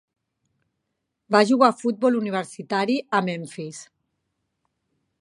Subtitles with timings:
[1.35, 3.87] Va jugar a futbol universitari a Memphis.